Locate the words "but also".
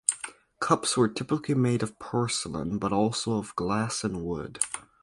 2.79-3.33